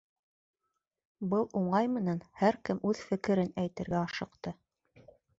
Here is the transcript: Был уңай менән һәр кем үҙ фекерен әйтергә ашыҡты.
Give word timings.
Был 1.33 1.43
уңай 1.59 1.89
менән 1.97 2.21
һәр 2.41 2.57
кем 2.69 2.79
үҙ 2.91 3.01
фекерен 3.09 3.51
әйтергә 3.65 3.99
ашыҡты. 4.07 4.55